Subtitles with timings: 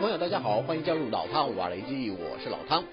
[0.00, 2.84] 朋友，大家好，欢迎加入老汤瓦雷基，我是老汤。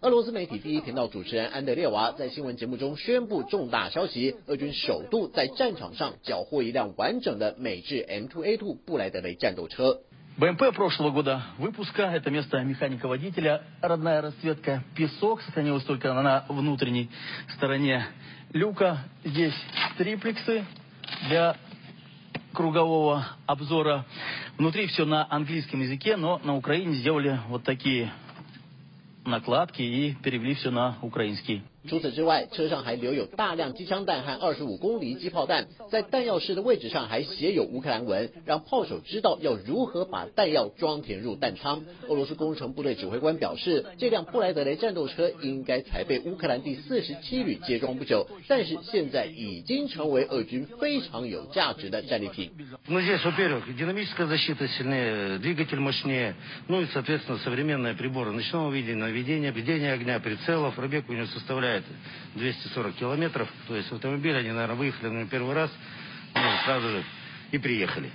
[0.00, 10.00] 俄罗斯媒体第一频道主持人安德烈娃在新闻节目中宣布重大消息：俄军首度在战场上缴获一辆完整的美制 M2A2 布莱德雷战斗车。
[10.36, 17.10] БМП прошлого года выпуска, это место механика-водителя, родная расцветка, песок сохранилась только на внутренней
[17.56, 18.06] стороне
[18.52, 18.98] люка.
[19.24, 19.54] Здесь
[19.96, 20.64] триплексы
[21.28, 21.56] для
[22.52, 24.04] кругового обзора.
[24.57, 28.13] Внутри все на английском языке, но на Украине сделали вот такие
[29.25, 31.63] накладки и перевели все на украинский.
[31.88, 41.82] 除此之外，车上还留有大量机枪弹和二十五公里机炮弹，在弹药室的位置上还写有乌克兰文，让炮手知道要如何把弹药装填入弹仓。
[42.08, 52.50] 俄罗斯工程部队指挥官表示，这辆布莱德雷战斗车应该才被乌克兰第四十七旅接装不久，但是现在已经成为俄军非常有价值的战利品。
[52.86, 56.34] Ну здесь, во-первых, динамическая защита сильнее, двигатель мощнее,
[56.66, 60.74] ну и, соответственно, современные приборы ночного видения, наведения, ведения огня, прицелов.
[60.74, 63.48] Пробег у него составляет 240 километров.
[63.66, 65.70] То есть автомобиль, они, наверное, выехали на первый раз,
[66.34, 67.04] ну, сразу же
[67.50, 68.10] и приехали.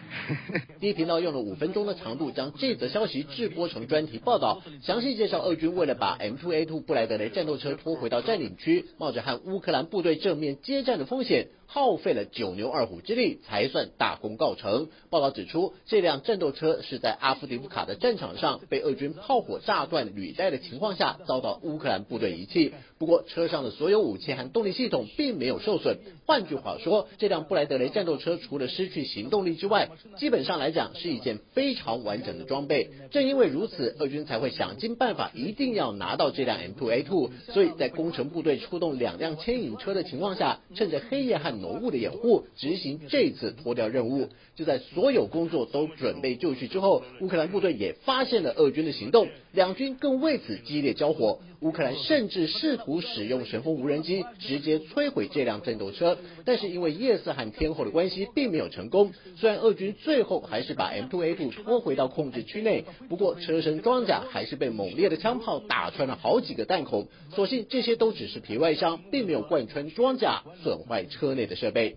[0.80, 11.48] 第一频道用了五分钟的长度将这则消息制播成专题报道，详细介绍俄军为了把 M2A2 布莱德雷战斗车拖回到占领区，冒着和乌克兰部队正面接战的风险。
[11.71, 14.89] 耗费了九牛二虎之力才算大功告成。
[15.11, 22.73] 报道指出，这辆战斗车是在阿夫迪夫卡的战场上被俄军炮火炸断履带的情况下遭到乌克兰部队遗弃。
[22.99, 25.99] 不过，车上的所有武器和动力系统并没有受损。
[26.27, 32.91] 换句话说，这辆布莱德雷战斗车除了失去行动力之外，基本上来讲是一件非常完整的装备。
[33.11, 37.31] 正因为如此，俄军才会想尽办法一定要拿到这辆 M2A2。
[37.53, 44.28] 所以在工程部队出动两辆牵引车的情况下，趁着黑夜和浓雾的掩护，执行这次脱掉任务。
[44.56, 51.41] 就在所有工作都准备就绪之后，乌克兰部队也发现了俄军的行动，两军更为此激烈交火。
[51.60, 59.12] 乌克兰甚至试图使用神风无人机直接摧毁这辆战斗车，但是因为夜色和天候的关系，并没有成功。
[59.37, 67.09] 虽然俄军最后还是把 M2A2 拖回到控制区内，不过车身装甲还是被猛烈的枪炮打穿了好几个弹孔。
[67.34, 71.97] 所幸这些都只是皮外伤，并没有贯穿装甲，损坏车内的设备。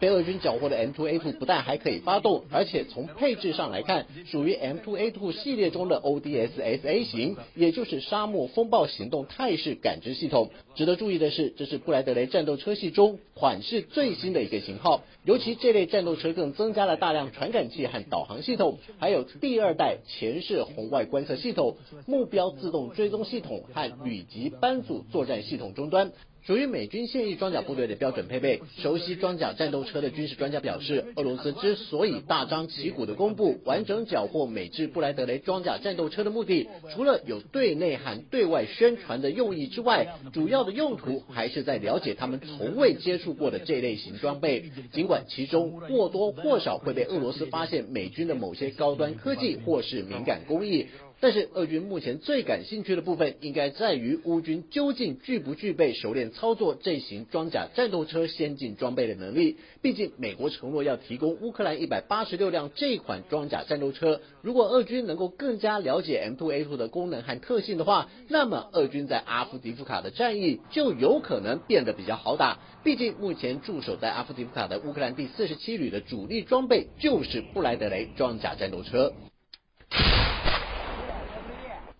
[0.00, 10.50] 被俄军缴获的 M2A2 不但还可以发动，而且从配置上来看，属于 M2A2 系列中的 ODSSA 型，也就是沙漠风暴行动态势感知系统。
[10.74, 21.76] 值得注意的是，这是布莱德雷战斗车系中款式最新的一个型号，尤其这类战斗车更增加了大量传感器和导航系统，还有第二代前视红外观测系统、
[22.06, 26.12] 目标自动追踪系统和旅级班组作战系统终端。
[26.48, 28.62] 属于美军现役装甲部队的标准配备。
[28.78, 44.64] 熟悉装甲战斗车的军事专家表示，俄罗斯之所以大张旗鼓的公布完整缴获美制布莱德雷装甲战斗车的目的，除了有对内和对外宣传的用意之外，主要的用途还是在了解他们从未接触过的这类型装备。
[44.90, 50.86] 尽管其中或多或少会被俄罗斯发现美军的某些高端科技或是敏感工艺。
[51.20, 59.56] 但是，俄军目前最感兴趣的部分，应该在于乌军究竟具不具备熟练操作这型装甲战斗车先进装备的能力。
[59.82, 64.20] 毕竟，美国承诺要提供乌克兰一百八十六辆这款装甲战斗车。
[64.42, 72.60] 如果俄军能够更加了解 M2A2 的功能和特性的话，那么俄军在阿夫迪夫卡的战役就有可能变得比较好打。
[72.84, 79.12] 毕竟，目前驻守在阿夫迪夫卡的乌克兰第四十七旅的主力装备就是布莱德雷装甲战斗车。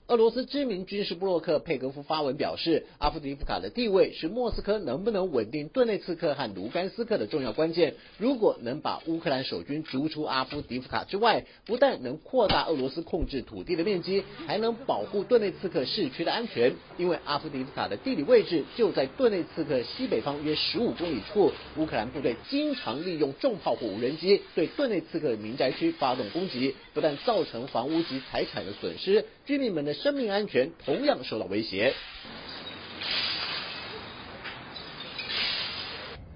[0.09, 7.95] 俄罗斯知名军事布洛克佩格夫发文表示，阿夫迪夫卡的地位是莫斯科能不能稳定顿内茨克和卢甘斯克的重要关键。
[8.17, 16.73] 如果能把乌克兰守军逐出阿夫迪夫卡之外，不但能扩大俄罗斯控制土地的面积，还能保护顿内茨克市区的安全。
[16.97, 29.98] 因为阿夫迪夫卡的地理位置就在顿内茨克西北方约十五公里处，乌克兰部队经常利用重炮或无人机对顿内茨克民宅区发动攻击，不但造成房屋及财产的损失，居民们的。
[30.03, 31.93] 生命安全同样受到威胁。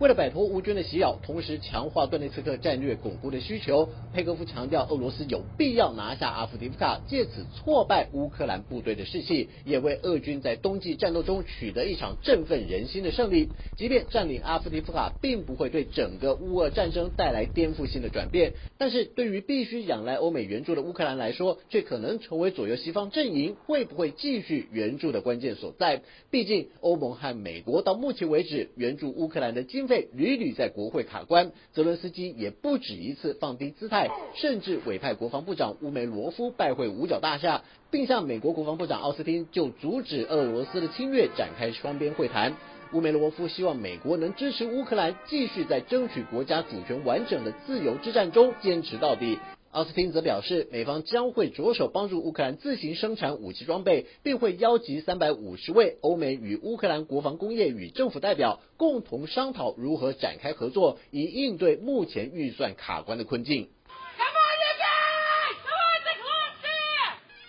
[0.02, 13.50] 为了摆脱乌军的袭扰，同时强化顿内茨克战略巩固的需求，佩科夫强调，俄罗斯有必要拿下阿夫迪夫卡，借此挫败乌克兰部队的士气，也为俄军在冬季战斗中取得一场振奋人心的胜利。
[13.76, 26.02] 即便占领阿夫迪夫卡并不会对整个乌俄战争带来颠覆性的转变，但是对于必须仰赖欧美援助的乌克兰来说，却可能成为左右西方阵营会不会继续援助的关键所在。
[26.32, 29.91] 毕竟，欧盟和美国到目前为止援助乌克兰的经费。
[30.12, 42.54] 屡屡在国会卡关，泽伦斯基也不止一次放低姿态，甚至委派国防部长乌梅罗夫拜会五角大厦，并向美国国防部长奥斯汀就阻止俄罗斯的侵略展开双边会谈。
[42.92, 49.38] 乌梅罗夫希望美国能支持乌克兰继续在争取国家主权完整的自由之战中坚持到底。
[49.72, 63.69] 奥斯汀则表示，美方将会着手帮助乌克兰自行生产武器装备，并会邀集三百五十位欧美与乌克兰国防工业与政府代表共同商讨如何展开合作，以应对目前预算卡关的困境。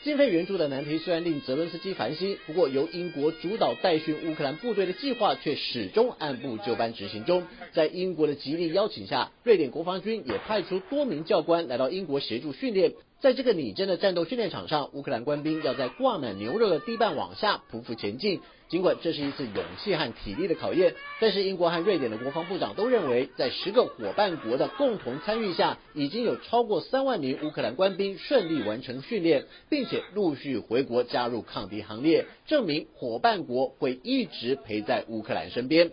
[0.03, 7.47] 经费援助的难题虽然令泽伦斯基烦心，不过由英国主导代训乌克兰部队的计划却始终按部就班执行中。
[7.71, 12.91] 在英国的极力邀请下，瑞典国防军也派出多名教官来到英国协助训练。
[13.23, 18.41] 在这个拟真的战斗训练场上，乌克兰官兵要在挂满牛肉的地板往下匍匐前进。
[18.67, 35.91] 尽管这是一次勇气和体力的考验，但是英国和瑞典的国防部长都认为，在十个伙伴国的共同参与下，已经有超过三万名乌克兰官兵顺利完成训练，并且陆续回国加入抗敌行列，证明伙伴国会一直陪在乌克兰身边。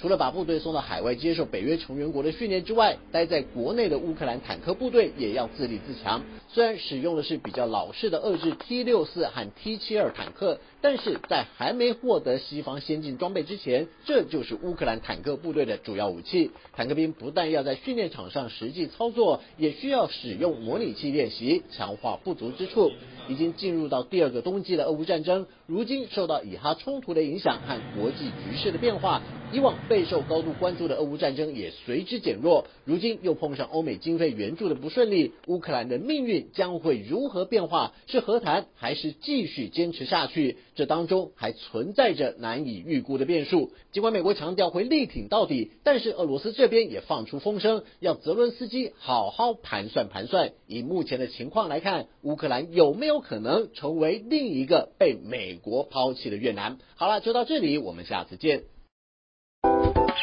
[0.00, 6.22] 除了把部队送到海外接受北约成员国的训练之外，待在国内的乌克兰坦克部队也要自立自强。
[6.48, 16.50] 虽然使用的是比较老式的遏制 T 六四和 T 七二坦克，但是在还没获得西方先进装备之前，这就是乌克兰坦克部队的主要武器。
[16.74, 22.90] 坦克兵不但要在训练场上实际操作，也需要使用模拟器练习，强化不足之处。
[23.28, 32.66] 已经进入到第二个冬季的俄乌战争，如今受到以哈冲突的影响和国际局势的变化，以往备受高度关注的俄乌战争也随之减弱。
[32.84, 37.92] 如今又碰上欧美经费援助的不顺利，乌克兰的命运将会如何变化？
[38.06, 40.56] 是和谈还是继续坚持下去？
[40.74, 43.70] 这当中还存在着难以预估的变数。
[43.92, 50.52] 尽管美国强调会力挺到底，但是俄罗斯这边也放出风声，要泽伦斯基好好盘算盘算。
[50.66, 53.20] 以目前的情况来看，乌克兰有没有？
[53.20, 56.78] 可能成为另一个被美国抛弃的越南。
[56.94, 58.62] 好了，就到这里，我们下次见。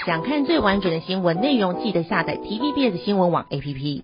[0.05, 4.03] 想看最完整的新闻内容，记得下载 TVBS 新闻网 APP。